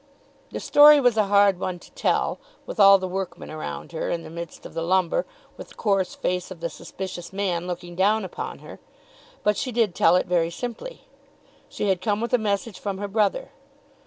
[0.49, 4.23] The story was a hard one to tell, with all the workmen around her, in
[4.23, 5.27] the midst of the lumber,
[5.57, 8.79] with the coarse face of the suspicious man looking down upon her;
[9.43, 11.03] but she did tell it very simply.
[11.69, 13.51] She had come with a message from her brother.